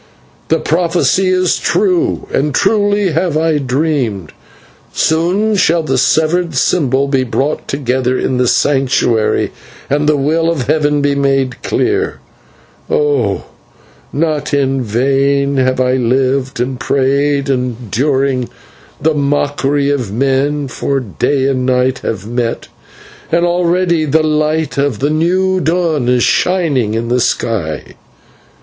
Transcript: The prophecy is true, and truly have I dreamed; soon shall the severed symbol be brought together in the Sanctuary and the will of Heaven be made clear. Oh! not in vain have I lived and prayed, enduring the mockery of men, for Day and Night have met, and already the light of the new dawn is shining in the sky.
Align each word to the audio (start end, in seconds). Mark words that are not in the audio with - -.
The 0.47 0.57
prophecy 0.57 1.27
is 1.27 1.59
true, 1.59 2.25
and 2.33 2.55
truly 2.55 3.11
have 3.11 3.37
I 3.37 3.59
dreamed; 3.59 4.33
soon 4.91 5.55
shall 5.55 5.83
the 5.83 5.99
severed 5.99 6.55
symbol 6.55 7.07
be 7.07 7.23
brought 7.23 7.67
together 7.67 8.17
in 8.17 8.37
the 8.37 8.47
Sanctuary 8.47 9.51
and 9.91 10.09
the 10.09 10.17
will 10.17 10.49
of 10.49 10.63
Heaven 10.63 11.03
be 11.03 11.13
made 11.13 11.61
clear. 11.61 12.19
Oh! 12.89 13.43
not 14.11 14.55
in 14.55 14.81
vain 14.81 15.57
have 15.57 15.79
I 15.79 15.97
lived 15.97 16.59
and 16.59 16.79
prayed, 16.79 17.47
enduring 17.47 18.49
the 18.99 19.13
mockery 19.13 19.91
of 19.91 20.11
men, 20.11 20.67
for 20.67 20.99
Day 20.99 21.45
and 21.47 21.63
Night 21.63 21.99
have 21.99 22.25
met, 22.25 22.69
and 23.31 23.45
already 23.45 24.05
the 24.05 24.23
light 24.23 24.79
of 24.79 24.97
the 24.97 25.11
new 25.11 25.59
dawn 25.59 26.09
is 26.09 26.23
shining 26.23 26.95
in 26.95 27.09
the 27.09 27.19
sky. 27.21 27.93